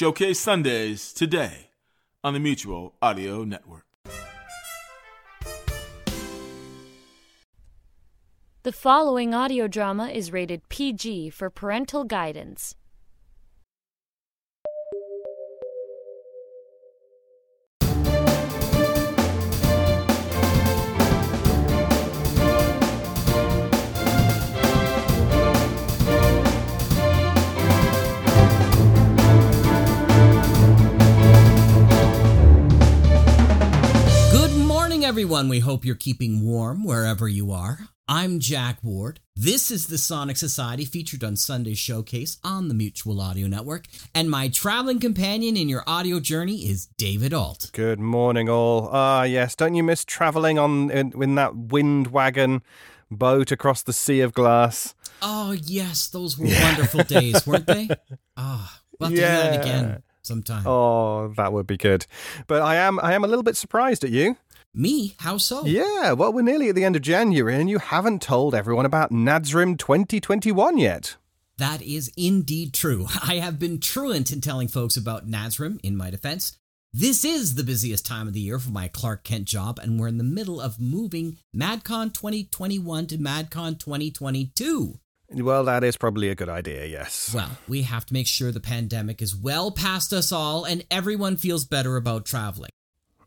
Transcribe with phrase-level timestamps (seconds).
[0.00, 1.70] Showcase Sundays today
[2.22, 3.84] on the Mutual Audio Network.
[8.62, 12.76] The following audio drama is rated PG for parental guidance.
[35.18, 35.48] Everyone.
[35.48, 37.88] We hope you're keeping warm wherever you are.
[38.06, 39.18] I'm Jack Ward.
[39.34, 43.86] This is the Sonic Society featured on Sunday Showcase on the Mutual Audio Network.
[44.14, 47.72] And my traveling companion in your audio journey is David Ault.
[47.72, 48.90] Good morning, all.
[48.92, 49.56] Ah, yes.
[49.56, 52.62] Don't you miss travelling on in, in that wind wagon
[53.10, 54.94] boat across the sea of glass?
[55.20, 57.88] Oh, yes, those were wonderful days, weren't they?
[58.36, 60.64] Ah, we'll have to do that again sometime.
[60.64, 62.06] Oh, that would be good.
[62.46, 64.36] But I am I am a little bit surprised at you.
[64.74, 65.14] Me?
[65.18, 65.64] How so?
[65.64, 69.10] Yeah, well, we're nearly at the end of January, and you haven't told everyone about
[69.10, 71.16] Nadsrim 2021 yet.
[71.56, 73.06] That is indeed true.
[73.22, 76.56] I have been truant in telling folks about Nazrim in my defense.
[76.92, 80.08] This is the busiest time of the year for my Clark Kent job, and we're
[80.08, 84.98] in the middle of moving MadCon 2021 to MadCon 2022.
[85.30, 86.86] Well, that is probably a good idea.
[86.86, 87.32] Yes.
[87.34, 91.36] Well, we have to make sure the pandemic is well past us all and everyone
[91.36, 92.70] feels better about traveling.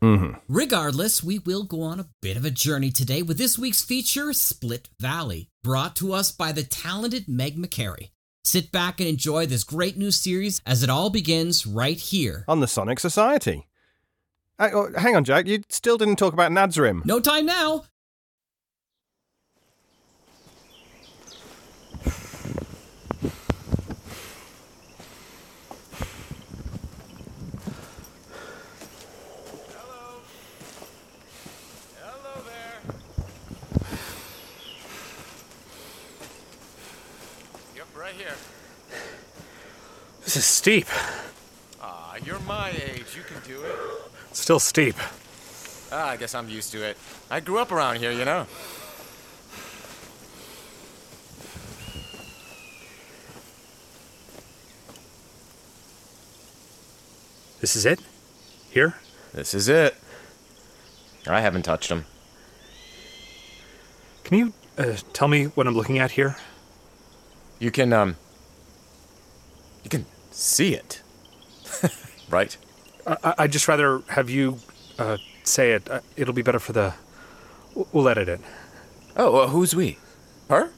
[0.02, 3.82] Hmm Regardless, we will go on a bit of a journey today with this week's
[3.84, 8.10] feature, Split Valley, brought to us by the talented Meg McCary.
[8.44, 12.44] Sit back and enjoy this great new series as it all begins right here.
[12.48, 13.68] On the Sonic Society.
[14.58, 15.46] Uh, oh, hang on, Jack.
[15.46, 17.04] You still didn't talk about Nadsrim.
[17.04, 17.84] No time now.
[32.00, 32.80] Hello there.
[37.76, 38.34] Yep, right here.
[40.32, 40.86] This is steep.
[41.78, 43.14] Ah, you're my age.
[43.14, 43.76] You can do it.
[44.32, 44.96] Still steep.
[45.92, 46.96] Ah, I guess I'm used to it.
[47.30, 48.46] I grew up around here, you know.
[57.60, 58.00] This is it?
[58.70, 58.94] Here?
[59.34, 59.94] This is it.
[61.26, 62.06] I haven't touched them.
[64.24, 66.36] Can you uh, tell me what I'm looking at here?
[67.58, 68.16] You can, um.
[69.84, 70.06] You can
[70.42, 71.02] see it.
[72.30, 72.56] right?
[73.06, 74.58] I, I- I'd just rather have you
[74.98, 75.88] uh, say it.
[75.90, 76.94] Uh, it'll be better for the.
[77.92, 78.40] We'll edit it.
[79.16, 79.98] Oh, uh, who's we?
[80.50, 80.70] Her?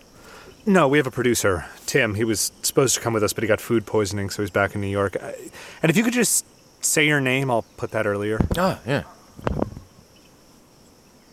[0.66, 2.14] No, we have a producer, Tim.
[2.14, 4.74] He was supposed to come with us, but he got food poisoning, so he's back
[4.74, 5.16] in New York.
[5.20, 5.34] I,
[5.82, 6.46] and if you could just
[6.84, 8.38] say your name, I'll put that earlier.
[8.56, 9.02] Ah, yeah.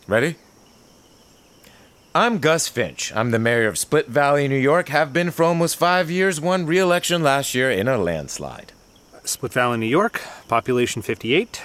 [0.08, 0.36] Ready?
[2.14, 3.14] I'm Gus Finch.
[3.16, 4.90] I'm the mayor of Split Valley, New York.
[4.90, 6.42] Have been for almost five years.
[6.42, 8.74] Won re-election last year in a landslide.
[9.24, 11.62] Split Valley, New York, population 58.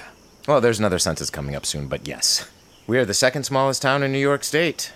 [0.46, 2.48] Well, there's another census coming up soon, but yes.
[2.86, 4.92] We are the second smallest town in New York State.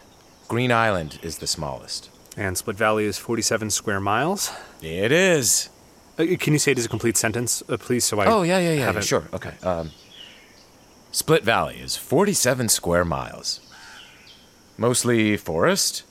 [0.47, 2.11] Green Island is the smallest.
[2.37, 4.53] And Split Valley is 47 square miles.
[4.81, 5.69] It is.
[6.17, 8.59] Uh, can you say it as a complete sentence, uh, please, so I Oh, yeah,
[8.61, 8.93] yeah, yeah.
[8.93, 9.29] yeah sure.
[9.33, 9.55] Okay.
[9.65, 9.91] Um,
[11.11, 13.59] Split Valley is 47 square miles.
[14.81, 16.05] Mostly forest.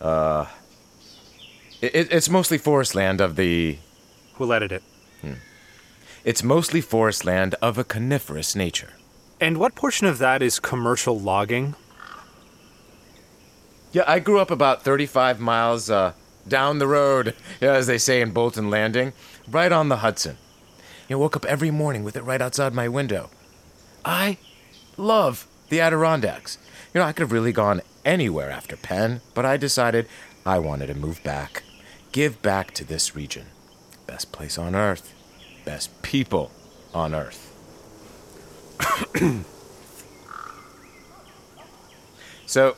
[0.00, 0.46] Uh,
[1.82, 3.78] it, it's mostly forest land of the.
[4.38, 4.82] We'll edit it.
[6.24, 8.94] It's mostly forest land of a coniferous nature.
[9.40, 11.74] And what portion of that is commercial logging?
[13.92, 16.12] Yeah, I grew up about 35 miles uh,
[16.46, 19.12] down the road, as they say in Bolton Landing,
[19.50, 20.38] right on the Hudson.
[21.10, 23.30] I woke up every morning with it right outside my window.
[24.04, 24.38] I
[24.96, 26.56] love the Adirondacks.
[26.94, 30.06] You know, I could have really gone anywhere after Penn, but I decided
[30.46, 31.64] I wanted to move back,
[32.12, 33.46] give back to this region.
[34.06, 35.12] Best place on earth,
[35.64, 36.52] best people
[36.94, 37.50] on earth.
[42.46, 42.76] so,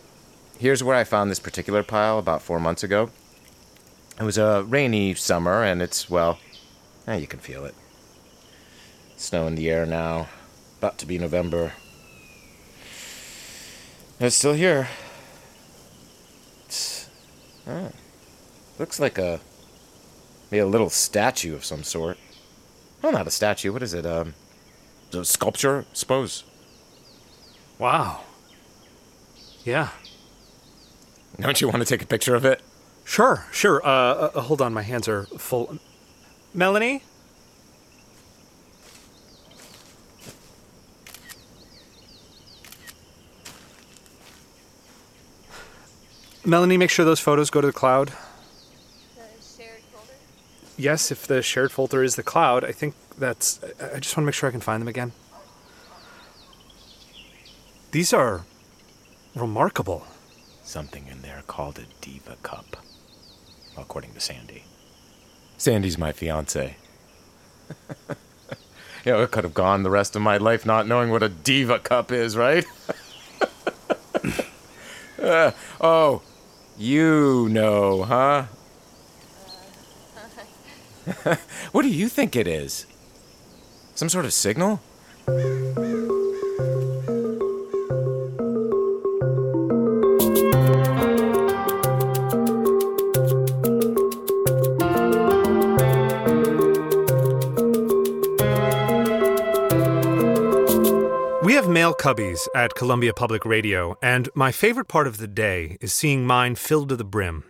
[0.58, 3.10] here's where I found this particular pile about four months ago.
[4.18, 6.38] It was a rainy summer, and it's, well,
[7.06, 7.74] eh, you can feel it.
[9.18, 10.28] Snow in the air now,
[10.78, 11.74] about to be November.
[14.18, 14.88] It's still here.
[16.64, 17.08] It's,
[17.66, 17.90] oh,
[18.78, 19.40] looks like a
[20.50, 22.16] maybe a little statue of some sort.
[23.02, 23.72] Well, not a statue.
[23.72, 24.06] What is it?
[24.06, 24.34] Um,
[25.12, 26.44] a sculpture, I suppose.
[27.78, 28.22] Wow.
[29.64, 29.90] Yeah.
[31.38, 32.62] Don't you want to take a picture of it?
[33.04, 33.86] Sure, sure.
[33.86, 35.78] Uh, uh, hold on, my hands are full.
[36.54, 37.02] Melanie?
[46.46, 48.12] Melanie, make sure those photos go to the cloud.
[50.78, 53.58] Yes, if the shared folder is the cloud, I think that's.
[53.81, 55.10] I- just want to make sure I can find them again.
[57.90, 58.44] These are
[59.34, 60.06] remarkable.
[60.62, 62.76] Something in there called a diva cup,
[63.76, 64.62] according to Sandy.
[65.58, 66.76] Sandy's my fiance.
[68.08, 71.28] you know, I could have gone the rest of my life not knowing what a
[71.28, 72.64] diva cup is, right?
[75.19, 75.50] Uh,
[75.81, 76.20] oh,
[76.78, 78.46] you know, huh?
[81.25, 81.37] Uh,
[81.73, 82.87] what do you think it is?
[83.94, 84.81] Some sort of signal?
[102.06, 106.54] Cubbies at Columbia Public Radio, and my favorite part of the day is seeing mine
[106.54, 107.42] filled to the brim.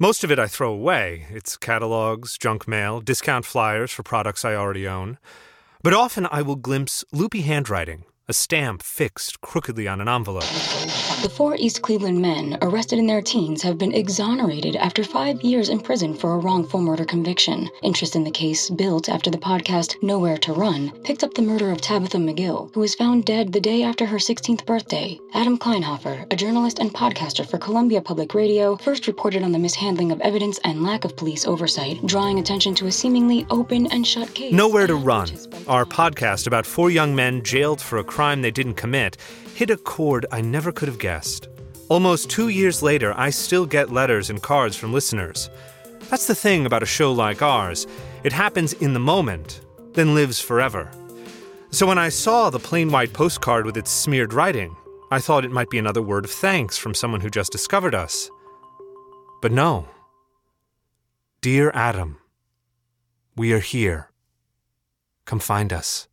[0.00, 1.26] Most of it I throw away.
[1.30, 5.18] It's catalogs, junk mail, discount flyers for products I already own.
[5.84, 10.42] But often I will glimpse loopy handwriting, a stamp fixed crookedly on an envelope.
[11.24, 15.70] The four East Cleveland men arrested in their teens have been exonerated after five years
[15.70, 17.70] in prison for a wrongful murder conviction.
[17.82, 21.70] Interest in the case, built after the podcast Nowhere to Run, picked up the murder
[21.70, 25.18] of Tabitha McGill, who was found dead the day after her 16th birthday.
[25.32, 30.12] Adam Kleinhofer, a journalist and podcaster for Columbia Public Radio, first reported on the mishandling
[30.12, 34.34] of evidence and lack of police oversight, drawing attention to a seemingly open and shut
[34.34, 34.52] case.
[34.52, 35.30] Nowhere to Run,
[35.68, 39.16] our podcast about four young men jailed for a crime they didn't commit,
[39.54, 41.13] hit a chord I never could have guessed.
[41.88, 45.50] Almost two years later, I still get letters and cards from listeners.
[46.08, 47.86] That's the thing about a show like ours
[48.24, 49.60] it happens in the moment,
[49.92, 50.90] then lives forever.
[51.70, 54.74] So when I saw the plain white postcard with its smeared writing,
[55.10, 58.30] I thought it might be another word of thanks from someone who just discovered us.
[59.42, 59.86] But no.
[61.42, 62.18] Dear Adam,
[63.36, 64.10] we are here.
[65.26, 66.08] Come find us.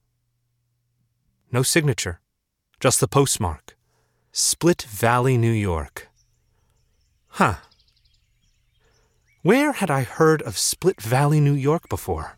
[1.50, 2.19] No signature,
[2.81, 3.77] just the postmark
[4.33, 6.07] Split Valley, New York.
[7.31, 7.55] Huh.
[9.41, 12.37] Where had I heard of Split Valley, New York before?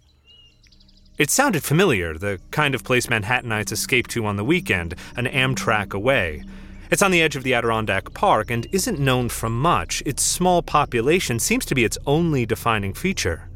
[1.20, 5.94] It sounded familiar, the kind of place Manhattanites escape to on the weekend, an Amtrak
[5.94, 6.44] away.
[6.90, 10.02] It's on the edge of the Adirondack Park and isn't known for much.
[10.04, 13.52] Its small population seems to be its only defining feature.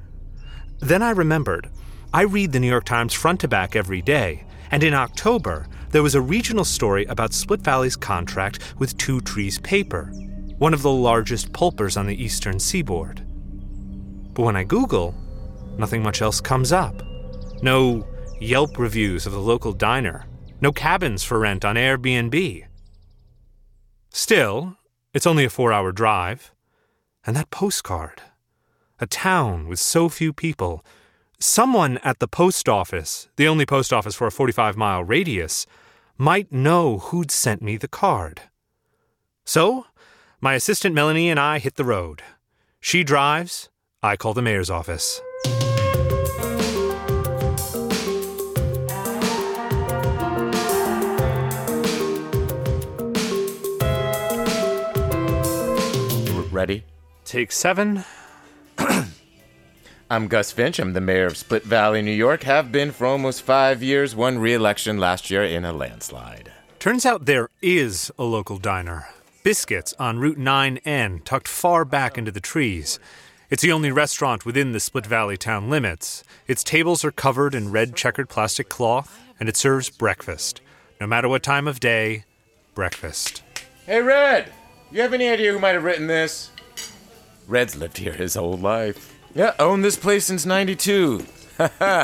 [0.78, 1.72] Then I remembered.
[2.14, 6.04] I read the New York Times front to back every day, and in October, there
[6.04, 10.12] was a regional story about Split Valley's contract with Two Trees Paper,
[10.58, 13.26] one of the largest pulpers on the eastern seaboard.
[14.34, 15.16] But when I Google,
[15.78, 17.02] nothing much else comes up.
[17.62, 18.08] No
[18.40, 20.26] Yelp reviews of the local diner,
[20.62, 22.66] no cabins for rent on Airbnb.
[24.10, 24.78] Still,
[25.14, 26.52] it's only a four hour drive.
[27.26, 28.22] And that postcard.
[29.00, 30.84] A town with so few people.
[31.40, 35.68] Someone at the post office, the only post office for a 45 mile radius,
[36.18, 38.42] might know who'd sent me the card.
[39.46, 39.86] So,
[40.42, 42.24] my assistant Melanie and I hit the road.
[42.80, 43.70] She drives,
[44.02, 45.22] I call the mayor's office.
[56.52, 56.84] Ready?
[57.26, 58.04] Take seven.
[60.10, 60.80] I'm Gus Finch.
[60.80, 62.44] I'm the mayor of Split Valley, New York.
[62.44, 64.16] Have been for almost five years.
[64.16, 66.50] Won re-election last year in a landslide.
[66.80, 69.10] Turns out there is a local diner.
[69.44, 73.00] Biscuits on Route 9N, tucked far back into the trees.
[73.50, 76.24] It's the only restaurant within the Split Valley town limits.
[76.48, 80.62] Its tables are covered in red checkered plastic cloth, and it serves breakfast.
[81.02, 82.24] No matter what time of day,
[82.76, 83.44] breakfast.
[83.86, 84.54] Hey, Red!
[84.90, 86.50] You have any idea who might have written this?
[87.46, 89.17] Red's lived here his whole life.
[89.36, 91.26] Yeah, owned this place since 92.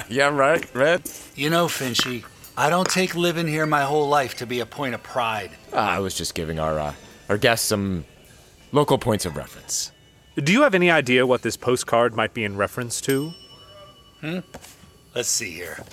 [0.09, 1.09] yeah, right, Red?
[1.35, 2.23] You know, Finchy,
[2.57, 5.51] I don't take living here my whole life to be a point of pride.
[5.71, 6.93] Ah, I was just giving our, uh,
[7.29, 8.05] our guests some
[8.71, 9.91] local points of reference.
[10.35, 13.31] Do you have any idea what this postcard might be in reference to?
[14.21, 14.39] Hmm?
[15.13, 15.83] Let's see here.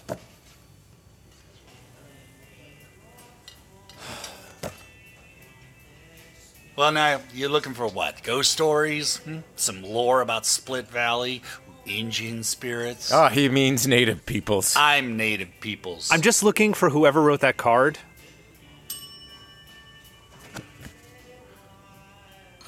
[6.77, 8.23] Well, now, you're looking for what?
[8.23, 9.19] Ghost stories?
[9.19, 9.39] Hmm?
[9.57, 11.43] Some lore about Split Valley?
[11.87, 13.11] Indian spirits?
[13.12, 14.75] Ah, he means native peoples.
[14.77, 16.09] I'm native peoples.
[16.12, 17.99] I'm just looking for whoever wrote that card.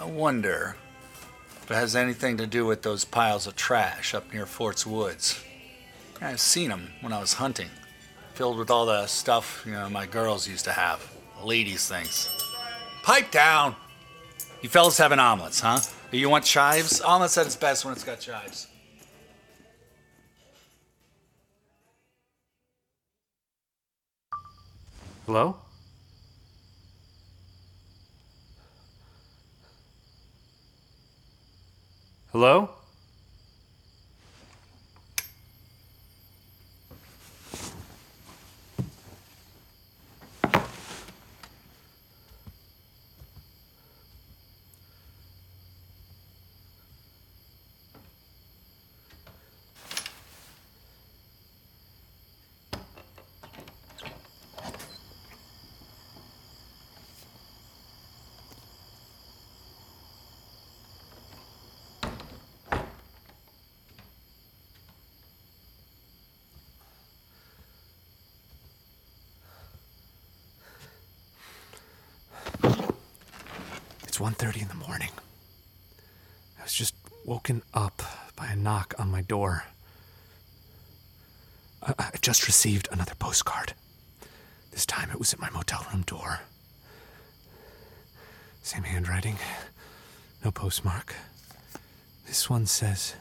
[0.00, 0.76] I wonder
[1.62, 5.42] if it has anything to do with those piles of trash up near Fort's Woods.
[6.20, 7.70] I've seen them when I was hunting,
[8.34, 11.08] filled with all the stuff you know my girls used to have,
[11.42, 12.28] ladies' things.
[13.04, 13.76] Pipe down.
[14.62, 15.80] You fellas having omelets, huh?
[16.12, 17.00] You want chives?
[17.00, 18.68] Omelets at its best when it's got chives.
[25.26, 25.56] Hello?
[32.30, 32.70] Hello?
[74.12, 75.08] It's 1:30 in the morning.
[76.60, 76.94] I was just
[77.32, 78.02] woken up
[78.36, 79.64] by a knock on my door.
[81.82, 83.72] I, just received another postcard.
[84.70, 86.40] This time it was at my motel room door.
[88.62, 89.38] Same handwriting,
[90.44, 91.14] no postmark.
[92.26, 93.14] This one says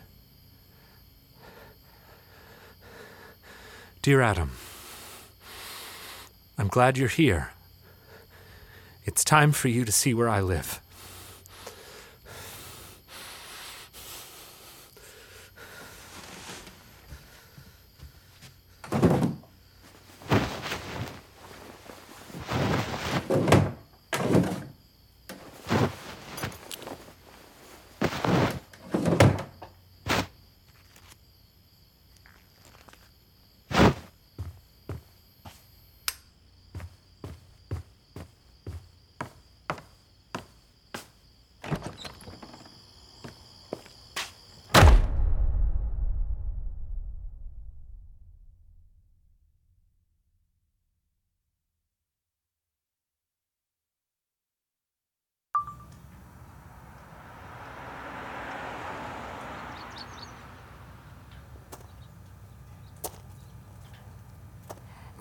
[4.01, 4.51] Dear Adam,
[6.57, 7.51] I'm glad you're here.
[9.05, 10.81] It's time for you to see where I live.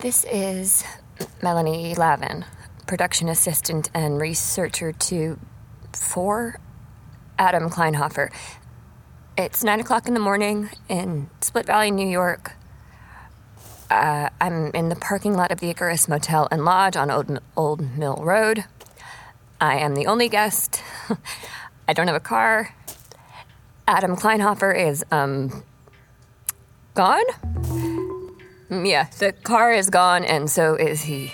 [0.00, 0.82] This is
[1.42, 2.46] Melanie Lavin,
[2.86, 5.38] production assistant and researcher to
[5.92, 6.58] for
[7.38, 8.32] Adam Kleinhofer.
[9.36, 12.52] It's nine o'clock in the morning in Split Valley, New York.
[13.90, 17.98] Uh, I'm in the parking lot of the Icarus Motel and Lodge on Old, Old
[17.98, 18.64] Mill Road.
[19.60, 20.82] I am the only guest.
[21.86, 22.74] I don't have a car.
[23.86, 25.62] Adam Kleinhofer is um
[26.94, 27.24] gone.
[28.70, 31.32] Mm, Yeah, the car is gone, and so is he.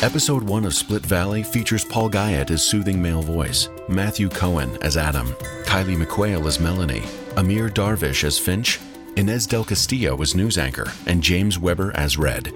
[0.00, 4.96] Episode 1 of Split Valley features Paul Guyett as soothing male voice, Matthew Cohen as
[4.96, 5.26] Adam,
[5.64, 7.02] Kylie McQuail as Melanie,
[7.36, 8.78] Amir Darvish as Finch,
[9.18, 12.52] Inez Del Castillo as news anchor, and James Weber as Red.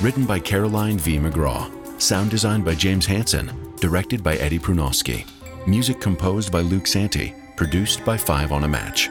[0.00, 1.18] Written by Caroline V.
[1.18, 1.70] McGraw.
[2.02, 3.72] Sound designed by James Hansen.
[3.76, 5.24] Directed by Eddie Prunowski.
[5.68, 7.32] Music composed by Luke Santi.
[7.54, 9.08] Produced by Five on a Match.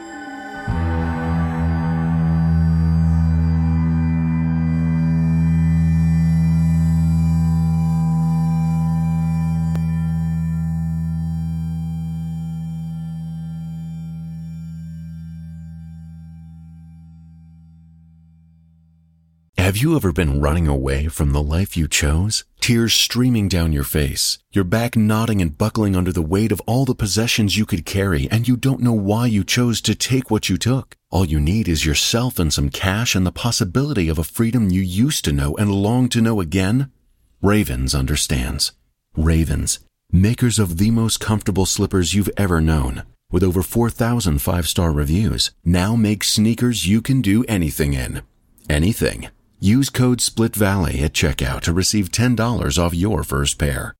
[19.70, 22.42] Have you ever been running away from the life you chose?
[22.58, 26.84] Tears streaming down your face, your back nodding and buckling under the weight of all
[26.84, 30.48] the possessions you could carry, and you don't know why you chose to take what
[30.48, 30.96] you took.
[31.10, 34.82] All you need is yourself and some cash and the possibility of a freedom you
[34.82, 36.90] used to know and long to know again?
[37.40, 38.72] Ravens understands.
[39.16, 39.78] Ravens,
[40.10, 43.04] makers of the most comfortable slippers you've ever known.
[43.30, 48.22] With over 4,000 five star reviews, now make sneakers you can do anything in.
[48.68, 49.28] Anything.
[49.62, 53.94] Use code Split Valley at checkout to receive $10 off your first pair.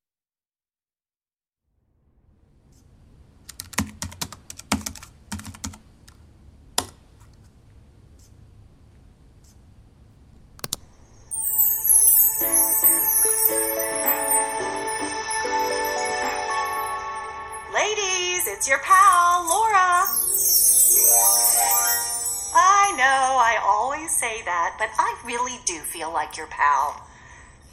[24.21, 27.07] Say that, but I really do feel like your pal.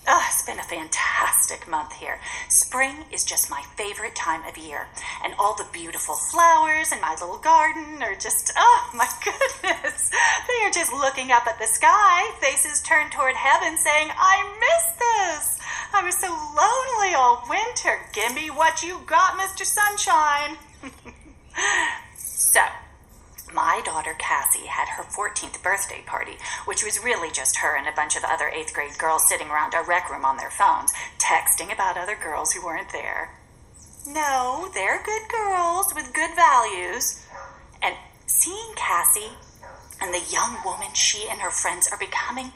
[0.08, 2.22] Oh, it's been a fantastic month here.
[2.48, 4.88] Spring is just my favorite time of year.
[5.26, 10.10] And all the beautiful flowers in my little garden are just, oh my goodness.
[10.48, 14.86] They are just looking up at the sky, faces turned toward heaven, saying, I miss
[14.96, 15.60] this.
[15.94, 18.00] I was so lonely all winter.
[18.14, 19.66] Give me what you got, Mr.
[19.66, 20.56] Sunshine.
[22.16, 22.62] so,
[23.54, 27.96] my daughter Cassie had her 14th birthday party, which was really just her and a
[27.96, 31.74] bunch of other eighth grade girls sitting around a rec room on their phones, texting
[31.74, 33.38] about other girls who weren't there.
[34.08, 37.26] No, they're good girls with good values.
[37.82, 39.36] And seeing Cassie
[40.02, 42.52] and the young woman she and her friends are becoming,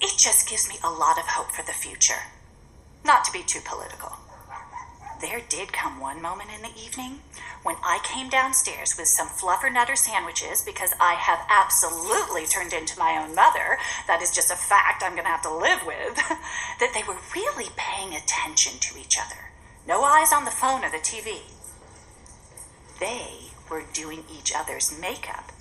[0.00, 2.22] it just gives me a lot of hope for the future.
[3.04, 4.16] Not to be too political.
[5.22, 7.20] There did come one moment in the evening
[7.62, 13.16] when I came downstairs with some fluffernutter sandwiches because I have absolutely turned into my
[13.22, 13.78] own mother.
[14.08, 16.16] That is just a fact I'm going to have to live with.
[16.80, 19.52] that they were really paying attention to each other.
[19.86, 21.42] No eyes on the phone or the TV.
[22.98, 25.52] They were doing each other's makeup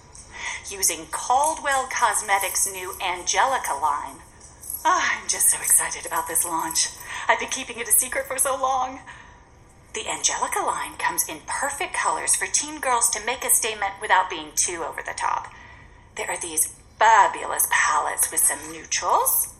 [0.71, 4.25] using Caldwell Cosmetics' new Angelica line.
[4.83, 6.87] Oh, I'm just so excited about this launch.
[7.27, 9.01] I've been keeping it a secret for so long.
[9.93, 14.29] The Angelica line comes in perfect colors for teen girls to make a statement without
[14.29, 15.51] being too over the top.
[16.15, 19.53] There are these fabulous palettes with some neutrals.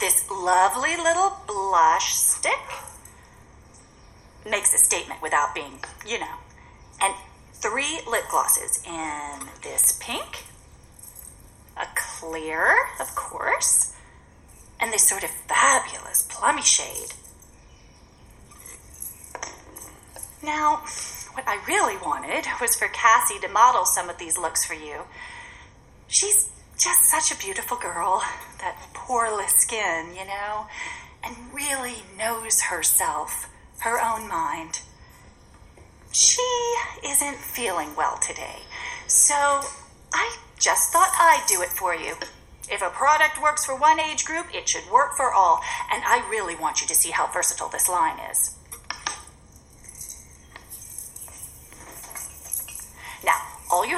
[0.00, 2.58] This lovely little blush stick
[4.48, 6.36] makes a statement without being, you know.
[7.00, 7.14] And
[7.52, 10.44] three lip glosses in this pink,
[11.76, 13.94] a clear, of course,
[14.80, 17.14] and this sort of fabulous plummy shade.
[20.44, 20.82] Now,
[21.32, 25.04] what I really wanted was for Cassie to model some of these looks for you.
[26.06, 28.22] She's just such a beautiful girl,
[28.60, 30.66] that poreless skin, you know,
[31.24, 34.80] and really knows herself, her own mind.
[36.12, 36.42] She
[37.04, 38.58] isn't feeling well today,
[39.06, 39.34] so
[40.12, 42.16] I just thought I'd do it for you.
[42.70, 46.28] If a product works for one age group, it should work for all, and I
[46.30, 48.56] really want you to see how versatile this line is.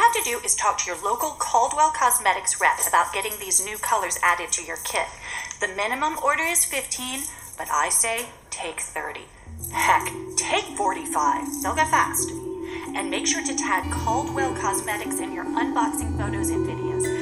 [0.07, 3.77] Have to do is talk to your local Caldwell Cosmetics rep about getting these new
[3.79, 5.07] colors added to your kit.
[5.61, 7.23] The minimum order is 15,
[7.59, 9.23] but I say take 30.
[9.73, 11.63] Heck, take 45.
[11.63, 12.31] They'll go fast.
[12.95, 17.16] And make sure to tag Caldwell Cosmetics in your unboxing photos and videos.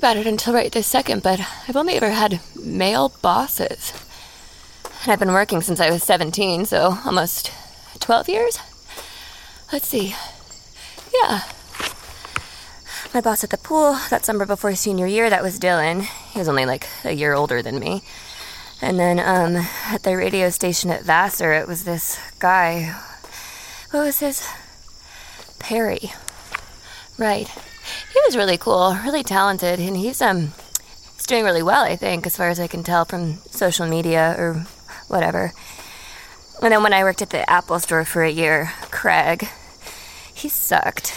[0.00, 3.92] About it until right this second, but I've only ever had male bosses.
[5.02, 7.52] And I've been working since I was 17, so almost
[8.00, 8.58] 12 years?
[9.70, 10.14] Let's see.
[11.12, 11.42] Yeah.
[13.12, 16.06] My boss at the pool that summer before senior year, that was Dylan.
[16.32, 18.02] He was only like a year older than me.
[18.80, 22.96] And then um, at the radio station at Vassar, it was this guy.
[23.90, 24.48] What was his?
[25.58, 26.10] Perry.
[27.18, 27.50] Right.
[28.12, 30.52] He was really cool, really talented, and he's um
[31.14, 34.34] he's doing really well, I think, as far as I can tell from social media
[34.38, 34.66] or
[35.08, 35.52] whatever.
[36.62, 39.48] And then when I worked at the Apple store for a year, Craig,
[40.34, 41.14] he sucked.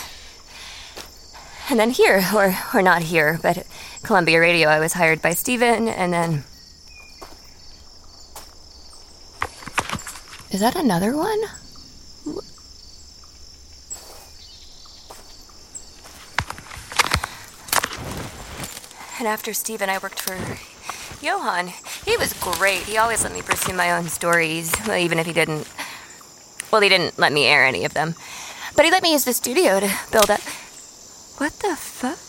[1.69, 3.65] And then here, or or not here, but
[4.03, 6.43] Columbia Radio, I was hired by Steven, and then
[10.53, 11.41] Is that another one?
[19.23, 20.36] And after Steven, I worked for
[21.25, 21.67] Johan.
[22.03, 22.81] He was great.
[22.81, 25.65] He always let me pursue my own stories, even if he didn't.
[26.73, 28.15] Well, he didn't let me air any of them.
[28.75, 30.41] But he let me use the studio to build up.
[31.38, 32.19] What the fuck?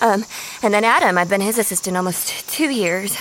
[0.00, 0.24] Um,
[0.62, 3.14] and then Adam, I've been his assistant almost two years.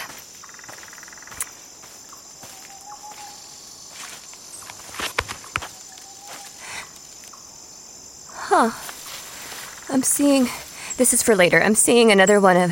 [8.52, 8.72] Huh.
[9.94, 10.50] I'm seeing.
[10.98, 11.62] This is for later.
[11.62, 12.72] I'm seeing another one of.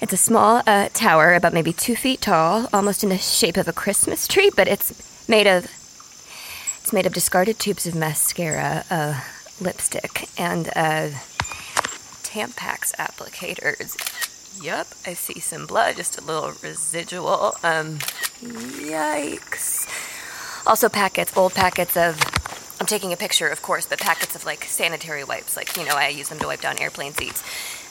[0.00, 3.68] It's a small uh, tower, about maybe two feet tall, almost in the shape of
[3.68, 5.64] a Christmas tree, but it's made of.
[6.80, 9.20] It's made of discarded tubes of mascara, uh,
[9.60, 11.10] lipstick, and uh,
[12.24, 13.98] Tampax applicators.
[14.64, 17.56] Yup, I see some blood, just a little residual.
[17.62, 17.98] Um,
[18.40, 19.86] yikes.
[20.66, 22.18] Also, packets, old packets of.
[22.82, 25.56] I'm taking a picture, of course, but packets of like sanitary wipes.
[25.56, 27.44] Like, you know, I use them to wipe down airplane seats.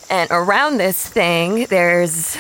[0.10, 2.36] And around this thing, there's.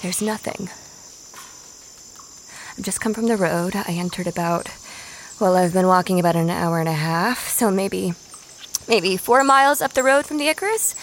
[0.00, 0.70] There's nothing.
[2.78, 3.76] I've just come from the road.
[3.76, 4.70] I entered about.
[5.38, 8.14] Well, I've been walking about an hour and a half, so maybe.
[8.88, 10.94] maybe four miles up the road from the Icarus.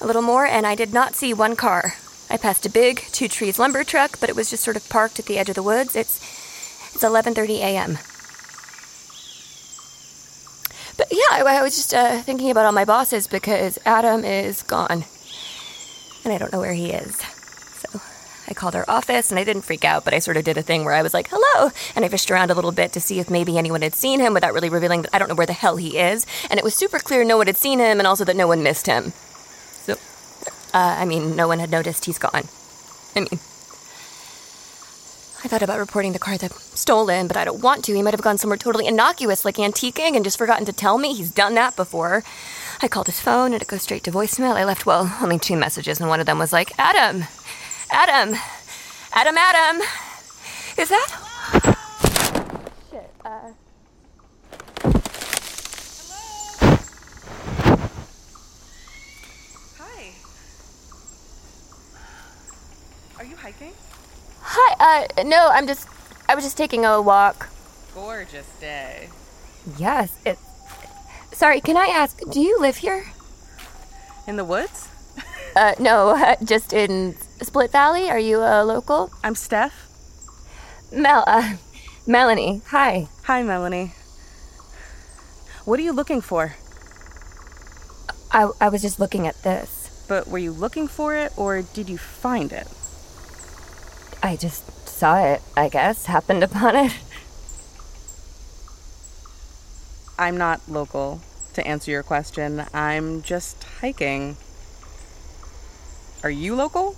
[0.00, 1.94] A little more, and I did not see one car.
[2.32, 5.18] I passed a big two trees lumber truck, but it was just sort of parked
[5.18, 5.94] at the edge of the woods.
[5.94, 6.18] It's
[6.94, 7.98] it's 11:30 a.m.
[10.96, 14.62] But yeah, I, I was just uh, thinking about all my bosses because Adam is
[14.62, 15.04] gone,
[16.24, 17.16] and I don't know where he is.
[17.16, 18.00] So
[18.48, 20.62] I called our office, and I didn't freak out, but I sort of did a
[20.62, 23.20] thing where I was like, "Hello," and I fished around a little bit to see
[23.20, 25.52] if maybe anyone had seen him without really revealing that I don't know where the
[25.52, 26.24] hell he is.
[26.48, 28.62] And it was super clear no one had seen him, and also that no one
[28.62, 29.12] missed him.
[30.74, 32.44] Uh, I mean, no one had noticed he's gone.
[33.14, 33.38] I mean,
[35.44, 37.94] I thought about reporting the car that stolen, but I don't want to.
[37.94, 41.14] He might have gone somewhere totally innocuous, like antiquing, and just forgotten to tell me.
[41.14, 42.22] He's done that before.
[42.80, 44.54] I called his phone, and it goes straight to voicemail.
[44.54, 47.24] I left, well, only two messages, and one of them was like, Adam!
[47.90, 48.38] Adam!
[49.12, 49.82] Adam, Adam!
[50.78, 51.76] Is that?
[52.90, 53.52] Shit, uh.
[59.78, 60.12] Hi.
[63.18, 63.72] Are you hiking?
[64.54, 65.88] Hi, uh, no, I'm just.
[66.28, 67.48] I was just taking a walk.
[67.94, 69.08] Gorgeous day.
[69.78, 70.38] Yes, it.
[71.32, 73.06] Sorry, can I ask, do you live here?
[74.26, 74.88] In the woods?
[75.54, 78.08] Uh, no, just in Split Valley.
[78.08, 79.10] Are you a local?
[79.22, 79.86] I'm Steph.
[80.90, 81.56] Mel, uh,
[82.06, 82.62] Melanie.
[82.68, 83.08] Hi.
[83.24, 83.92] Hi, Melanie.
[85.66, 86.56] What are you looking for?
[88.30, 90.06] I, I was just looking at this.
[90.08, 92.66] But were you looking for it, or did you find it?
[94.22, 96.92] I just saw it, I guess, happened upon it.
[100.18, 101.20] I'm not local,
[101.54, 102.64] to answer your question.
[102.72, 104.36] I'm just hiking.
[106.22, 106.94] Are you local?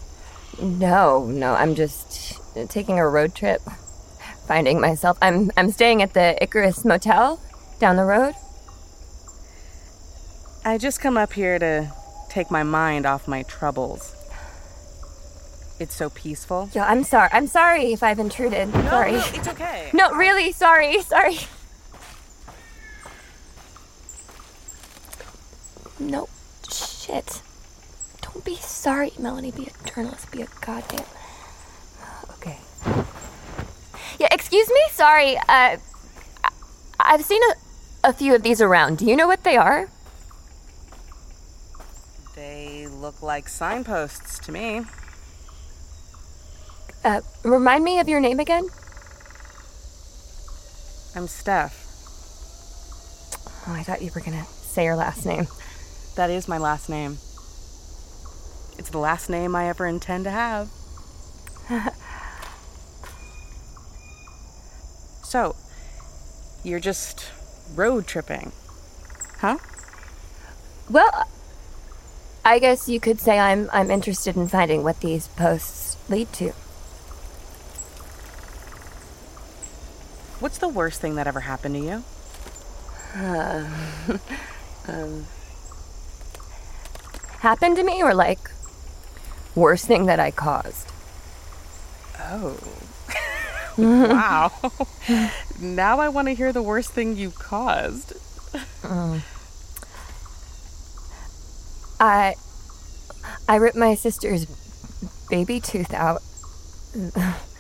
[0.60, 3.62] No, no, I'm just taking a road trip.
[4.46, 5.16] Finding myself.
[5.22, 7.40] I'm I'm staying at the Icarus Motel
[7.78, 8.34] down the road.
[10.66, 11.90] I just come up here to
[12.28, 14.13] take my mind off my troubles.
[15.85, 16.70] It's so peaceful.
[16.73, 17.29] Yeah, I'm sorry.
[17.31, 18.73] I'm sorry if I've intruded.
[18.73, 19.12] No, sorry.
[19.12, 19.90] no, it's okay.
[19.92, 21.03] No, really, sorry.
[21.03, 21.37] Sorry.
[25.99, 26.31] No,
[26.73, 27.42] shit.
[28.23, 29.51] Don't be sorry, Melanie.
[29.51, 30.31] Be a journalist.
[30.33, 31.05] Be a goddamn.
[32.38, 32.57] Okay.
[34.18, 34.81] Yeah, excuse me?
[34.90, 35.37] Sorry.
[35.37, 35.77] Uh,
[36.99, 38.97] I've seen a, a few of these around.
[38.97, 39.90] Do you know what they are?
[42.35, 44.87] They look like signposts to me.
[47.05, 48.67] Uh, remind me of your name again?
[51.14, 51.83] I'm Steph.
[53.69, 55.47] Oh, I thought you were gonna say your last name.
[56.17, 57.19] That is my last name.
[58.79, 60.69] It's the last name I ever intend to have.
[65.23, 65.57] so,
[66.62, 67.31] you're just
[67.75, 68.53] road tripping,
[69.40, 69.59] huh?
[70.88, 71.29] Well,
[72.47, 76.55] I guess you could say I'm I'm interested in finding what these posts lead to.
[80.44, 82.04] What's the worst thing that ever happened to you?
[83.16, 83.66] Uh,
[84.88, 85.24] um,
[87.38, 88.50] happened to me, or like
[89.54, 90.92] worst thing that I caused?
[92.20, 92.59] Oh.
[93.78, 94.52] wow.
[95.59, 98.12] now I want to hear the worst thing you caused.
[98.83, 99.22] Mm.
[101.98, 102.35] I
[103.48, 104.44] I ripped my sister's
[105.30, 106.20] baby tooth out.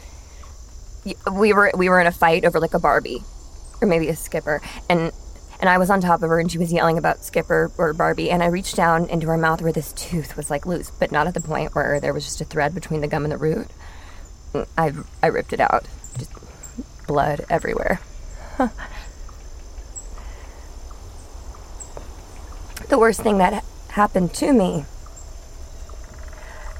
[1.32, 3.22] we were we were in a fight over like a Barbie
[3.80, 5.12] or maybe a Skipper and
[5.60, 8.30] and I was on top of her and she was yelling about Skipper or Barbie
[8.30, 11.26] and I reached down into her mouth where this tooth was like loose but not
[11.26, 13.68] at the point where there was just a thread between the gum and the root.
[14.76, 15.86] I I ripped it out.
[16.16, 16.30] Just
[17.06, 18.00] blood everywhere.
[22.88, 24.84] the worst thing that happened to me.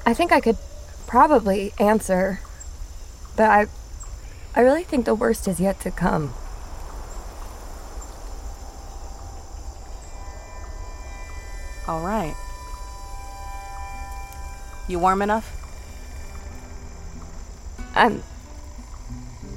[0.06, 0.58] I think I could
[1.06, 2.40] probably answer,
[3.36, 3.66] but I
[4.56, 6.32] I really think the worst is yet to come.
[11.88, 12.34] All right.
[14.86, 15.50] You warm enough?
[17.94, 18.22] I'm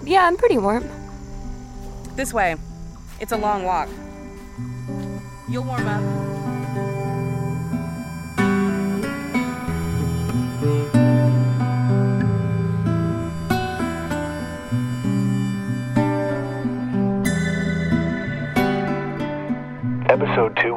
[0.03, 0.89] Yeah, I'm pretty warm.
[2.15, 2.55] This way.
[3.19, 3.89] It's a long walk.
[5.47, 6.36] You'll warm up.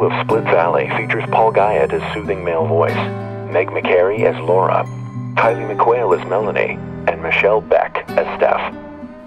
[0.03, 2.95] Of Split Valley features Paul Guyett as soothing male voice,
[3.53, 4.85] Meg McCary as Laura,
[5.35, 8.75] Kylie McQuail as Melanie, and Michelle Beck as Steph.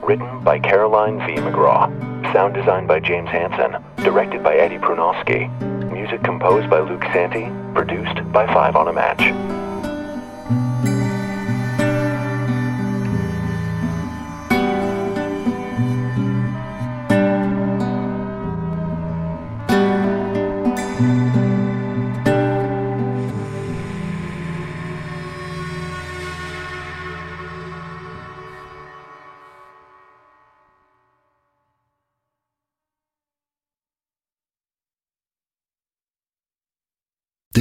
[0.04, 1.42] Written by Caroline V.
[1.42, 1.92] McGraw.
[2.34, 3.82] Sound designed by James Hansen.
[3.98, 5.50] Directed by Eddie Prunowski.
[5.92, 7.50] Music composed by Luke Santi.
[7.74, 9.63] Produced by Five on a Match.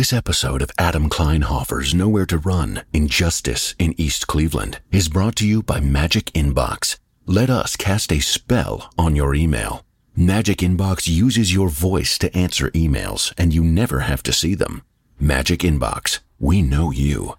[0.03, 5.47] This episode of Adam Kleinhofer's Nowhere to Run Injustice in East Cleveland is brought to
[5.47, 6.99] you by Magic Inbox.
[7.25, 9.85] Let us cast a spell on your email.
[10.17, 14.83] Magic Inbox uses your voice to answer emails, and you never have to see them.
[15.21, 17.37] Magic Inbox, we know you.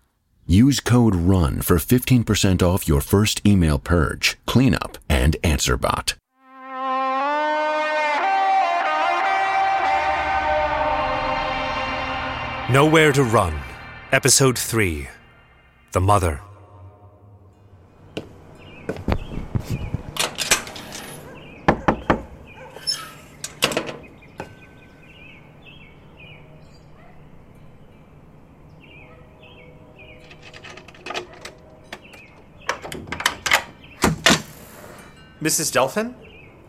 [0.47, 6.13] Use code RUN for 15% off your first email purge, cleanup, and AnswerBot.
[12.71, 13.53] Nowhere to Run,
[14.13, 15.09] Episode 3
[15.91, 16.39] The Mother.
[35.41, 35.71] Mrs.
[35.73, 36.15] Delphin?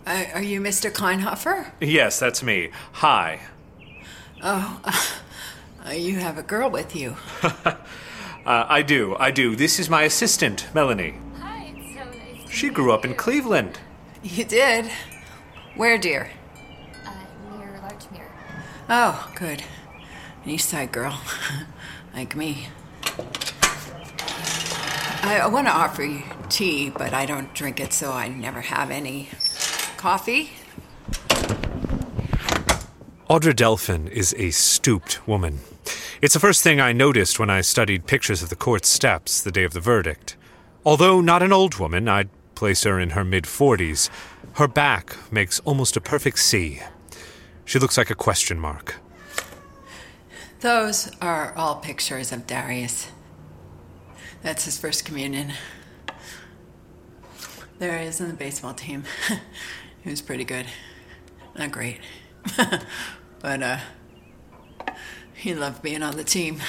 [0.04, 0.90] Uh, are you Mr.
[0.90, 1.70] Kleinhofer?
[1.80, 2.70] Yes, that's me.
[2.94, 3.38] Hi.
[4.42, 4.92] Oh, uh,
[5.92, 7.16] you have a girl with you.
[8.46, 9.56] Uh, I do, I do.
[9.56, 11.14] This is my assistant, Melanie.
[11.40, 12.50] Hi, it's so nice.
[12.50, 13.78] She grew up in Cleveland.
[14.22, 14.90] You did?
[15.76, 16.30] Where, dear?
[17.06, 18.28] Uh, near Larchmere.
[18.90, 19.62] Oh, good.
[20.44, 21.18] An East Side girl.
[22.14, 22.68] like me.
[25.22, 28.60] I, I want to offer you tea, but I don't drink it, so I never
[28.60, 29.30] have any.
[29.96, 30.50] Coffee?
[33.30, 35.60] Audra Delphin is a stooped woman.
[36.20, 39.50] It's the first thing I noticed when I studied pictures of the court steps the
[39.50, 40.36] day of the verdict.
[40.84, 44.10] Although not an old woman, I'd place her in her mid 40s.
[44.56, 46.80] Her back makes almost a perfect C.
[47.64, 48.96] She looks like a question mark.
[50.60, 53.10] Those are all pictures of Darius.
[54.42, 55.54] That's his first communion.
[57.78, 59.04] There he is in the baseball team.
[60.04, 60.66] he was pretty good.
[61.56, 62.00] Not great.
[63.40, 63.78] but, uh,
[65.34, 66.60] he loved being on the team.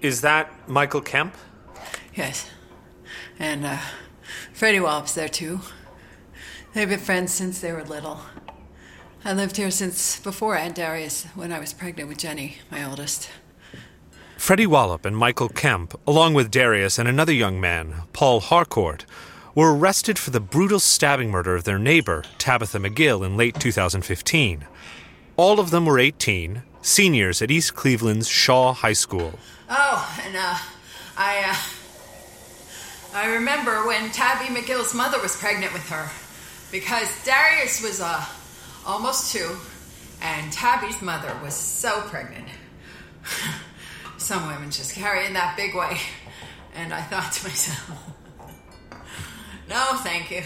[0.00, 1.34] Is that Michael Kemp?
[2.14, 2.48] Yes.
[3.38, 3.78] And, uh,
[4.52, 5.60] Freddie Wallop's there too.
[6.72, 8.20] They've been friends since they were little.
[9.24, 13.28] I lived here since before Aunt Darius, when I was pregnant with Jenny, my oldest.
[14.36, 19.04] Freddie Wallop and Michael Kemp, along with Darius and another young man, Paul Harcourt,
[19.56, 24.66] were arrested for the brutal stabbing murder of their neighbor, Tabitha McGill, in late 2015.
[25.38, 29.38] All of them were 18, seniors at East Cleveland's Shaw High School.
[29.70, 30.58] Oh, and, uh,
[31.16, 36.10] I, uh, I remember when Tabby McGill's mother was pregnant with her.
[36.70, 38.26] Because Darius was, uh,
[38.86, 39.56] almost two,
[40.20, 42.48] and Tabby's mother was so pregnant.
[44.18, 45.98] Some women just carry in that big way.
[46.74, 48.15] And I thought to myself,
[49.68, 50.42] no, thank you.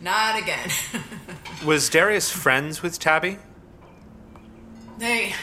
[0.00, 0.68] Not again.
[1.64, 3.38] Was Darius friends with Tabby?
[4.98, 5.34] they.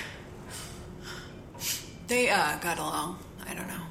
[2.08, 3.20] They, uh, got along.
[3.48, 3.84] I don't know.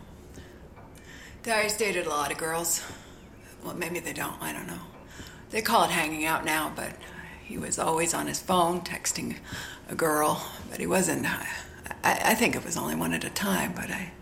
[1.42, 2.82] Darius dated a lot of girls.
[3.64, 4.40] Well, maybe they don't.
[4.42, 4.80] I don't know.
[5.50, 6.96] They call it hanging out now, but
[7.44, 9.36] he was always on his phone texting
[9.88, 10.46] a girl.
[10.70, 11.26] But he wasn't.
[11.26, 11.46] I,
[12.04, 14.12] I think it was only one at a time, but I.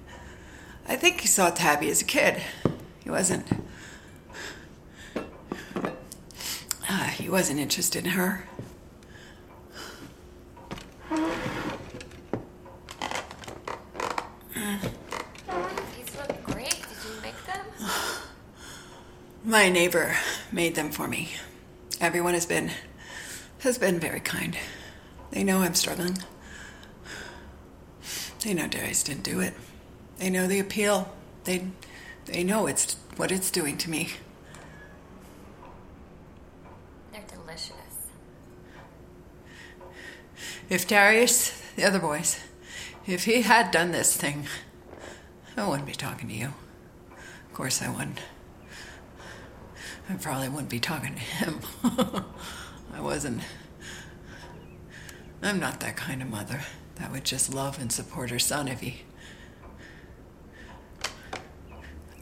[0.86, 2.40] I think he saw Tabby as a kid.
[3.04, 3.46] He wasn't.
[6.88, 8.44] Uh, he wasn't interested in her.
[11.10, 11.20] These
[16.16, 16.70] look great.
[16.70, 17.60] Did you make them?
[19.44, 20.14] My neighbor
[20.50, 21.30] made them for me.
[22.00, 22.70] Everyone has been
[23.60, 24.56] has been very kind.
[25.30, 26.18] They know I'm struggling.
[28.42, 29.54] They know Darius didn't do it.
[30.18, 31.12] They know the appeal.
[31.44, 31.66] They
[32.26, 34.10] they know it's what it's doing to me.
[37.12, 37.72] They're delicious.
[40.68, 42.38] If Darius, the other boys,
[43.06, 44.46] if he had done this thing,
[45.56, 46.52] I wouldn't be talking to you.
[47.46, 48.18] Of course I wouldn't.
[50.10, 51.60] I probably wouldn't be talking to him.
[52.94, 53.40] I wasn't.
[55.42, 56.60] I'm not that kind of mother
[56.96, 59.04] that would just love and support her son if he.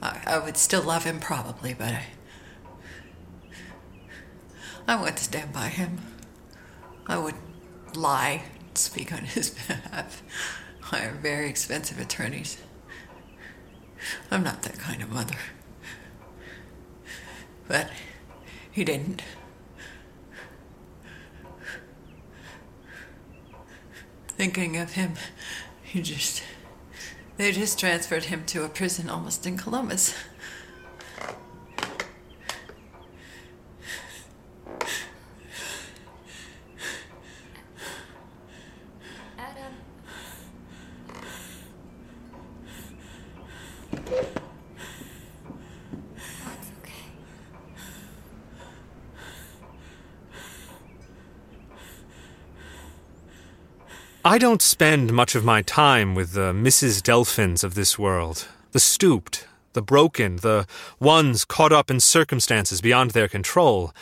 [0.00, 2.04] I, I would still love him probably, but I.
[4.86, 5.98] I would stand by him.
[7.08, 7.34] I would
[7.96, 10.22] lie, speak on his behalf,
[10.80, 12.58] hire very expensive attorneys.
[14.30, 15.36] I'm not that kind of mother.
[17.66, 17.90] But
[18.70, 19.22] he didn't.
[24.28, 25.14] Thinking of him,
[25.82, 26.42] he just.
[27.36, 30.14] They just transferred him to a prison almost in Columbus.
[54.26, 57.00] I don't spend much of my time with the Mrs.
[57.00, 60.66] Delphins of this world, the stooped, the broken, the
[60.98, 63.94] ones caught up in circumstances beyond their control.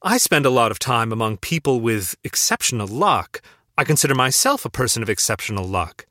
[0.00, 3.42] I spend a lot of time among people with exceptional luck.
[3.76, 6.06] I consider myself a person of exceptional luck.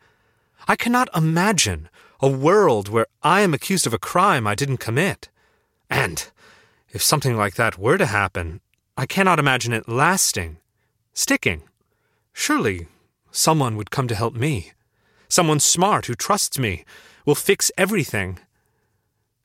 [0.67, 1.87] I cannot imagine
[2.19, 5.29] a world where I am accused of a crime I didn't commit.
[5.89, 6.29] And
[6.89, 8.59] if something like that were to happen,
[8.97, 10.57] I cannot imagine it lasting,
[11.13, 11.63] sticking.
[12.33, 12.87] Surely
[13.33, 14.71] someone would come to help me.
[15.27, 16.85] Someone smart who trusts me,
[17.25, 18.39] will fix everything.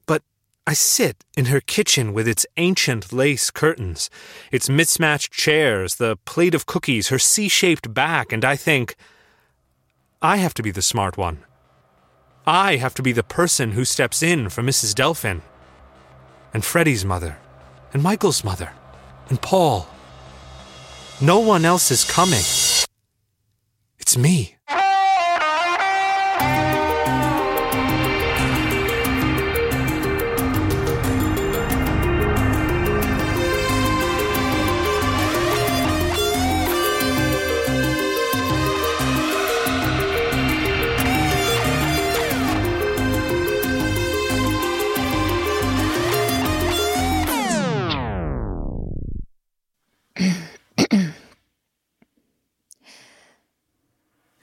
[0.06, 0.22] But
[0.66, 4.10] I sit in her kitchen with its ancient lace curtains,
[4.52, 8.96] its mismatched chairs, the plate of cookies, her C shaped back, and I think,
[10.20, 11.44] I have to be the smart one.
[12.46, 14.94] I have to be the person who steps in for Mrs.
[14.94, 15.42] Delphin.
[16.52, 17.38] And Freddie's mother,
[17.92, 18.72] and Michael's mother,
[19.28, 19.86] and Paul.
[21.20, 22.42] No one else is coming.
[24.08, 24.57] It's me.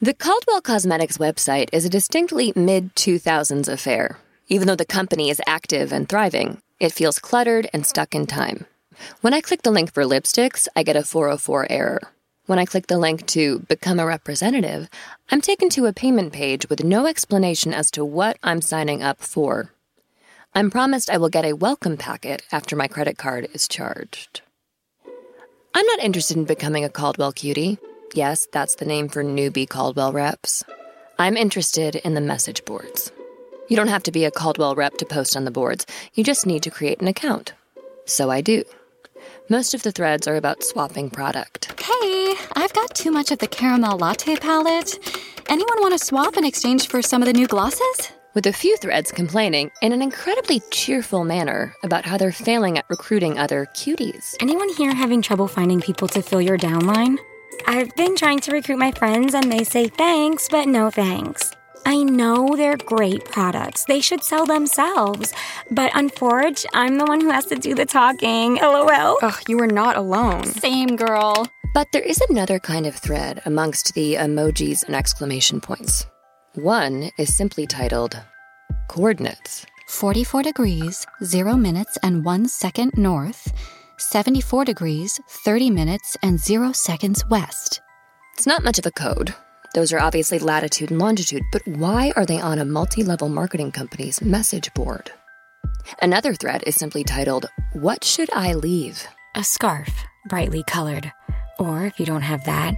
[0.05, 4.19] The Caldwell Cosmetics website is a distinctly mid 2000s affair.
[4.47, 8.67] Even though the company is active and thriving, it feels cluttered and stuck in time.
[9.21, 12.01] When I click the link for lipsticks, I get a 404 error.
[12.45, 14.89] When I click the link to Become a Representative,
[15.31, 19.21] I'm taken to a payment page with no explanation as to what I'm signing up
[19.21, 19.73] for.
[20.53, 24.41] I'm promised I will get a welcome packet after my credit card is charged.
[25.73, 27.79] I'm not interested in becoming a Caldwell cutie.
[28.15, 30.63] Yes, that's the name for newbie Caldwell reps.
[31.19, 33.11] I'm interested in the message boards.
[33.67, 36.45] You don't have to be a Caldwell rep to post on the boards, you just
[36.45, 37.51] need to create an account.
[38.05, 38.63] So I do.
[39.49, 41.77] Most of the threads are about swapping product.
[41.77, 44.97] Hey, I've got too much of the caramel latte palette.
[45.49, 48.13] Anyone want to swap in exchange for some of the new glosses?
[48.33, 52.85] With a few threads complaining, in an incredibly cheerful manner, about how they're failing at
[52.89, 54.35] recruiting other cuties.
[54.39, 57.17] Anyone here having trouble finding people to fill your downline?
[57.67, 61.51] I've been trying to recruit my friends and they say thanks, but no thanks.
[61.85, 63.85] I know they're great products.
[63.85, 65.33] They should sell themselves.
[65.69, 68.55] But on Forge, I'm the one who has to do the talking.
[68.55, 69.19] LOL.
[69.21, 70.45] Ugh, you are not alone.
[70.45, 71.47] Same girl.
[71.75, 76.07] But there is another kind of thread amongst the emojis and exclamation points.
[76.55, 78.19] One is simply titled
[78.87, 79.65] Coordinates.
[79.87, 83.53] 44 degrees, 0 minutes and 1 second north,
[84.05, 87.81] 74 degrees, 30 minutes and 0 seconds west.
[88.35, 89.33] It's not much of a code.
[89.73, 93.71] Those are obviously latitude and longitude, but why are they on a multi level marketing
[93.71, 95.11] company's message board?
[96.03, 99.07] Another thread is simply titled, What Should I Leave?
[99.35, 99.89] A scarf,
[100.29, 101.11] brightly colored.
[101.57, 102.75] Or if you don't have that,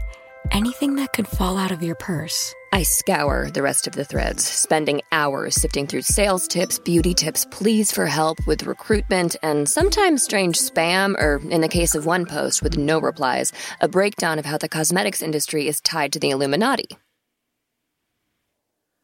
[0.52, 2.54] anything that could fall out of your purse.
[2.72, 7.46] I scour the rest of the threads, spending hours sifting through sales tips, beauty tips,
[7.46, 12.26] pleas for help with recruitment, and sometimes strange spam, or in the case of one
[12.26, 16.30] post with no replies, a breakdown of how the cosmetics industry is tied to the
[16.30, 16.98] Illuminati.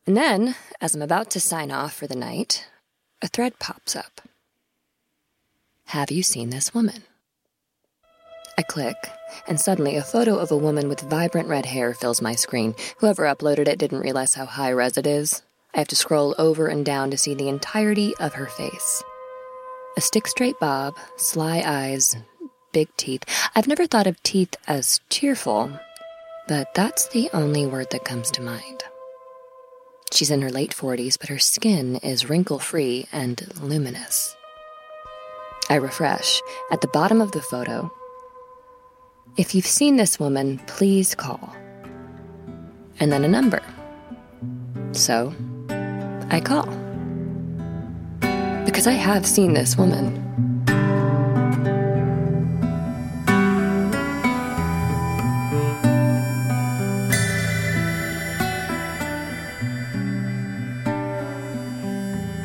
[0.06, 2.68] And then, as I'm about to sign off for the night,
[3.22, 4.22] a thread pops up.
[5.86, 7.04] Have you seen this woman?
[8.58, 8.96] I click,
[9.48, 12.76] and suddenly a photo of a woman with vibrant red hair fills my screen.
[13.00, 15.42] Whoever uploaded it didn't realize how high res it is.
[15.74, 19.04] I have to scroll over and down to see the entirety of her face.
[19.98, 22.16] A stick straight bob, sly eyes,
[22.74, 23.24] big teeth.
[23.56, 25.80] I've never thought of teeth as cheerful.
[26.48, 28.84] but that's the only word that comes to mind.
[30.12, 34.36] She's in her late 40s, but her skin is wrinkle free and luminous.
[35.70, 36.42] I refresh.
[36.72, 37.92] At the bottom of the photo,
[39.36, 41.56] if you've seen this woman, please call.
[43.00, 43.62] And then a number.
[44.92, 45.34] So,
[46.30, 46.68] I call.
[48.66, 50.20] Because I have seen this woman.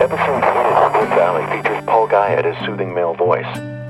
[0.00, 3.44] Episode 3 of Split Valley features Paul Guyatt his soothing male voice,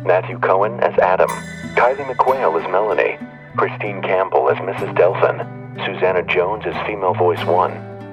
[0.04, 1.30] Matthew Cohen as Adam,
[1.78, 3.16] Kylie McQuail as Melanie,
[3.56, 4.92] Christine Campbell as Mrs.
[4.98, 5.46] Delson,
[5.86, 7.70] Susanna Jones as female voice 1,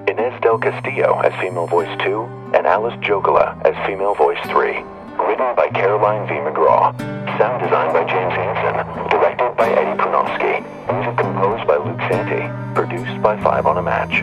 [0.07, 4.70] Inez Del Castillo as female voice 2, and Alice Jokala as female voice 3.
[5.18, 6.36] Written by Caroline V.
[6.45, 6.95] McGraw.
[7.39, 9.09] Sound designed by James Hansen.
[9.09, 10.61] Directed by Eddie Prunovsky.
[10.93, 12.45] Music composed by Luke Santi.
[12.76, 14.22] Produced by Five on a Match.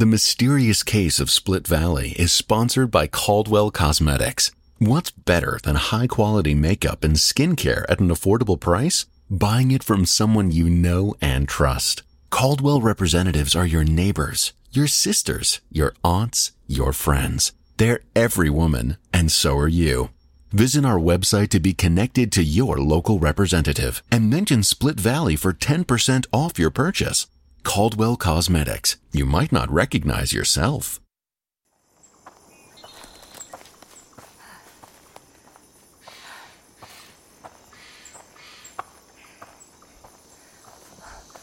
[0.00, 4.50] The mysterious case of Split Valley is sponsored by Caldwell Cosmetics.
[4.78, 9.04] What's better than high quality makeup and skincare at an affordable price?
[9.28, 12.02] Buying it from someone you know and trust.
[12.30, 17.52] Caldwell representatives are your neighbors, your sisters, your aunts, your friends.
[17.76, 20.08] They're every woman, and so are you.
[20.50, 25.52] Visit our website to be connected to your local representative and mention Split Valley for
[25.52, 27.26] 10% off your purchase.
[27.62, 28.96] Caldwell Cosmetics.
[29.12, 31.00] You might not recognize yourself.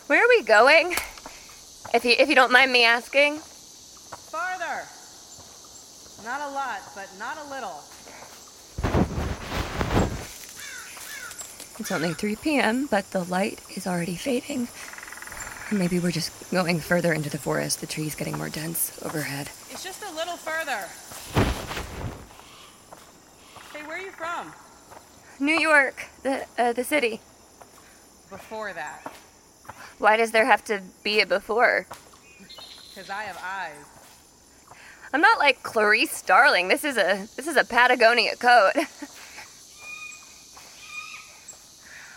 [0.08, 0.96] Where are we going?
[1.94, 3.38] If you if you don't mind me asking.
[4.32, 4.84] Farther.
[6.24, 7.84] Not a lot, but not a little.
[11.80, 14.68] It's only 3 p.m., but the light is already fading.
[15.72, 17.82] Maybe we're just going further into the forest.
[17.82, 19.50] The trees getting more dense overhead.
[19.70, 20.88] It's just a little further.
[23.74, 24.54] Hey, where are you from?
[25.40, 27.20] New York, the uh, the city.
[28.30, 29.12] Before that.
[29.98, 31.86] Why does there have to be a before?
[32.90, 33.86] Because I have eyes.
[35.14, 36.70] I'm not like Clarice Starling.
[36.70, 38.74] This is a this is a Patagonia coat.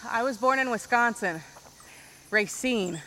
[0.09, 1.43] I was born in Wisconsin.
[2.31, 3.03] Racine.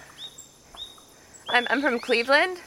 [1.54, 2.60] I'm I'm from Cleveland.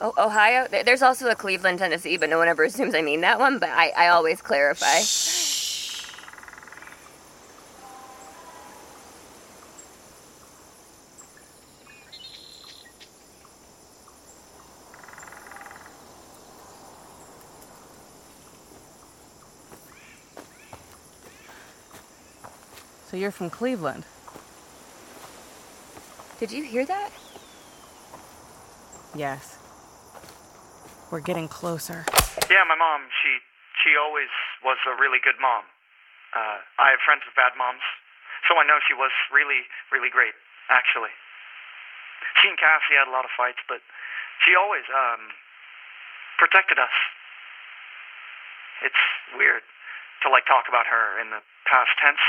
[0.00, 0.66] Oh, Ohio.
[0.70, 3.58] There's also a Cleveland, Tennessee, but no one ever assumes I mean that one.
[3.58, 5.00] But I, I always clarify.
[23.10, 24.04] So you're from Cleveland?
[26.40, 27.10] Did you hear that?
[29.16, 29.56] Yes.
[31.10, 32.04] We're getting closer.
[32.52, 33.40] Yeah, my mom, she
[33.80, 34.28] she always
[34.60, 35.64] was a really good mom.
[36.36, 37.80] Uh, I have friends with bad moms,
[38.44, 40.36] so I know she was really, really great,
[40.68, 41.14] actually.
[42.42, 43.80] She and Cassie had a lot of fights, but
[44.44, 45.32] she always um,
[46.36, 46.92] protected us.
[48.84, 49.02] It's
[49.32, 49.64] weird
[50.24, 52.20] to like talk about her in the past tense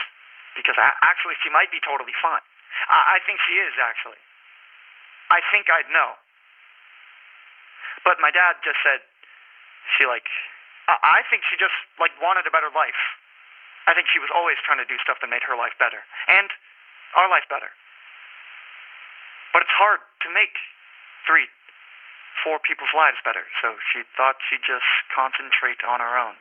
[0.55, 2.43] because a- actually she might be totally fine.
[2.88, 4.19] I, I think she is actually.
[5.27, 6.15] I think I'd know.
[8.07, 9.03] But my dad just said
[9.99, 10.23] she like
[10.87, 13.01] I think she just like wanted a better life.
[13.83, 15.99] I think she was always trying to do stuff that made her life better
[16.31, 16.47] and
[17.19, 17.67] our life better.
[19.51, 20.55] But it's hard to make
[21.27, 21.51] three,
[22.47, 26.39] four people's lives better, so she thought she'd just concentrate on her own.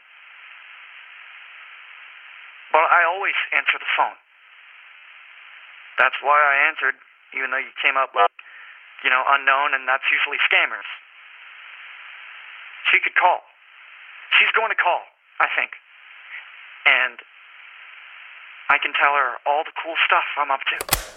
[2.70, 4.18] But I always answer the phone.
[5.98, 6.98] That's why I answered,
[7.34, 8.30] even though you came up with,
[9.02, 10.86] you know, unknown, and that's usually scammers.
[12.90, 13.42] She could call.
[14.38, 15.02] She's going to call,
[15.40, 15.72] I think.
[16.86, 17.18] And
[18.68, 21.15] I can tell her all the cool stuff I'm up to.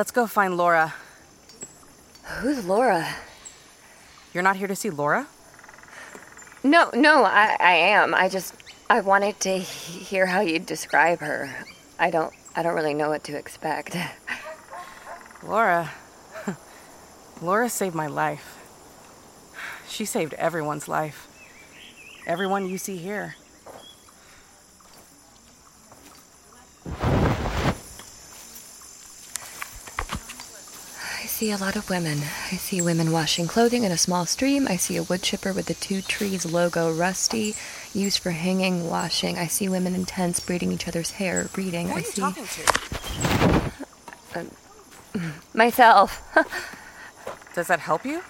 [0.00, 0.94] Let's go find Laura.
[2.40, 3.06] Who's Laura?
[4.32, 5.26] You're not here to see Laura?
[6.64, 8.14] No, no, I, I am.
[8.14, 8.54] I just
[8.88, 11.54] I wanted to he- hear how you'd describe her.
[11.98, 13.94] I don't I don't really know what to expect.
[15.42, 15.90] Laura.
[17.42, 18.56] Laura saved my life.
[19.86, 21.28] She saved everyone's life.
[22.26, 23.34] Everyone you see here.
[31.40, 32.18] See a lot of women.
[32.52, 34.68] I see women washing clothing in a small stream.
[34.68, 37.54] I see a wood chipper with the two trees logo rusty,
[37.94, 39.38] used for hanging, washing.
[39.38, 41.88] I see women in tents braiding each other's hair, reading.
[41.88, 43.72] Who are I you see talking to?
[44.34, 46.22] um, myself.
[47.54, 48.20] Does that help you?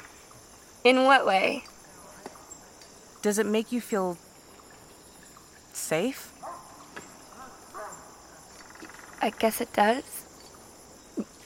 [0.84, 1.64] In what way?
[3.22, 4.18] Does it make you feel
[5.72, 6.30] safe?
[9.20, 10.04] I guess it does.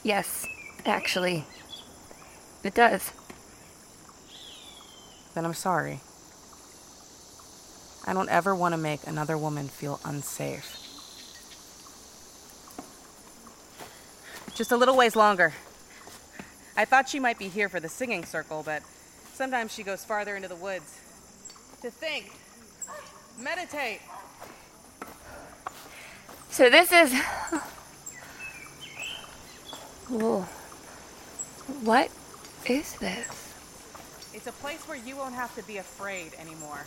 [0.03, 0.45] Yes,
[0.85, 1.45] actually.
[2.63, 3.11] It does.
[5.33, 5.99] Then I'm sorry.
[8.07, 10.81] I don't ever want to make another woman feel unsafe.
[14.53, 15.53] Just a little ways longer.
[16.77, 18.83] I thought she might be here for the singing circle, but
[19.33, 20.99] sometimes she goes farther into the woods.
[21.81, 22.31] To think,
[23.39, 24.01] meditate.
[26.49, 27.13] So this is.
[30.09, 30.45] Whoa.
[31.83, 32.11] What
[32.67, 33.53] is this?
[34.33, 36.85] It's a place where you won't have to be afraid anymore.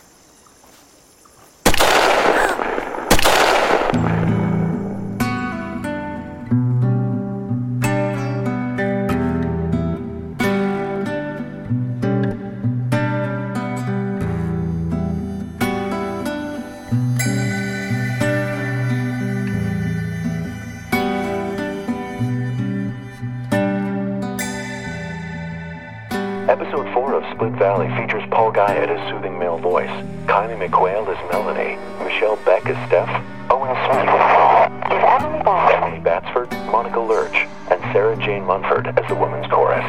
[27.33, 29.89] Split Valley features Paul Guyatt as soothing male voice,
[30.25, 33.09] Kylie McQuail as Melanie, Michelle Beck as Steph,
[33.49, 39.47] Owen Smith as Paul, Emily Batsford, Monica Lurch, and Sarah Jane Munford as the women's
[39.51, 39.85] chorus.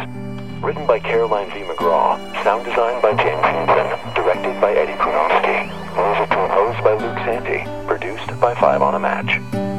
[0.62, 1.60] Written by Caroline V.
[1.60, 5.66] McGraw, sound designed by James Hinton, directed by Eddie Prunovsky,
[5.96, 9.69] music composed by Luke Santi, produced by Five on a Match.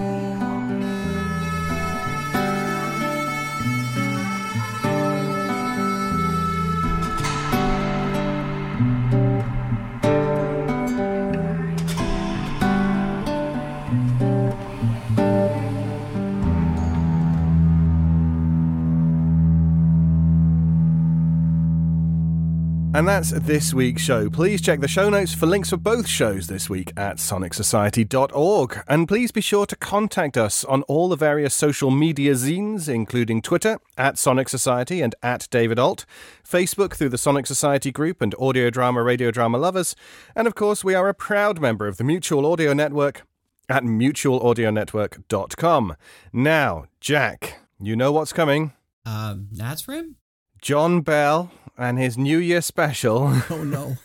[22.93, 24.29] And that's this week's show.
[24.29, 28.83] Please check the show notes for links for both shows this week at sonicsociety.org.
[28.85, 33.41] And please be sure to contact us on all the various social media zines, including
[33.41, 36.05] Twitter at Sonic Society and at David Ault,
[36.45, 39.95] Facebook through the Sonic Society group and audio drama, radio drama lovers.
[40.35, 43.25] And of course, we are a proud member of the Mutual Audio Network
[43.69, 45.95] at mutualaudionetwork.com.
[46.33, 48.73] Now, Jack, you know what's coming.
[49.05, 49.47] Um,
[49.87, 50.17] him?
[50.61, 53.33] John Bell and his New Year special.
[53.49, 53.97] Oh no.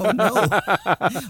[0.00, 0.60] Oh no.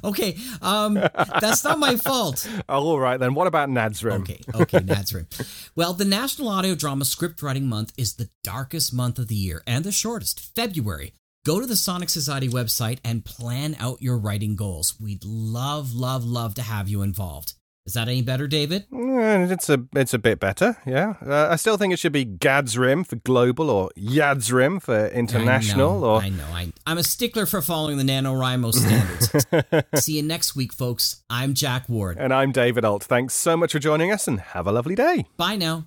[0.04, 2.48] okay, um, that's not my fault.
[2.68, 3.34] Oh, all right then.
[3.34, 4.20] What about Nadsrim?
[4.20, 5.26] Okay, okay, Nadsrim.
[5.74, 9.62] Well, the National Audio Drama Script Writing Month is the darkest month of the year
[9.66, 11.12] and the shortest, February.
[11.44, 14.94] Go to the Sonic Society website and plan out your writing goals.
[15.00, 17.54] We'd love, love, love to have you involved.
[17.88, 18.84] Is that any better, David?
[18.92, 21.14] Mm, It's a it's a bit better, yeah.
[21.24, 25.96] Uh, I still think it should be Gadsrim for global or Yadsrim for international.
[25.96, 26.44] I know, or I know.
[26.52, 29.86] I, I'm a stickler for following the NaNoWriMo standards.
[30.04, 31.22] See you next week, folks.
[31.30, 32.18] I'm Jack Ward.
[32.20, 33.04] And I'm David Ault.
[33.04, 35.24] Thanks so much for joining us, and have a lovely day.
[35.38, 35.86] Bye now.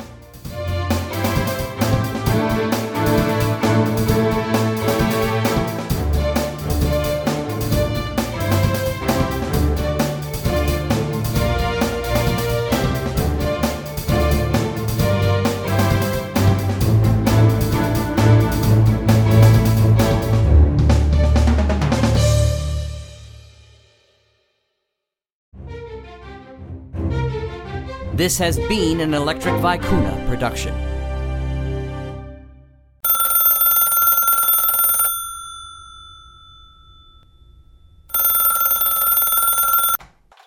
[28.21, 30.69] This has been an Electric Vicuna production.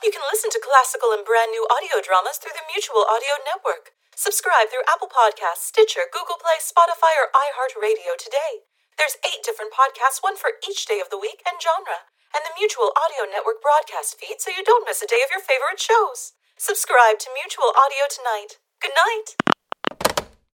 [0.06, 3.90] You can listen to classical and brand new audio dramas through the Mutual Audio Network.
[4.14, 8.70] Subscribe through Apple Podcasts, Stitcher, Google Play, Spotify, or iHeartRadio today.
[9.02, 12.06] There's eight different podcasts, one for each day of the week and genre,
[12.38, 15.42] and the Mutual Audio Network broadcast feed so you don't miss a day of your
[15.42, 16.38] favorite shows.
[16.56, 18.58] Subscribe to Mutual Audio tonight.
[18.80, 19.53] Good night.